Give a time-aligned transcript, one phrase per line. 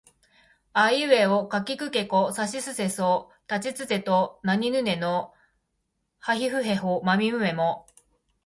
[0.73, 5.31] あいうえおかきくけこさしすせそたちつてとなにぬねの
[6.17, 7.85] はひふへほまみむめも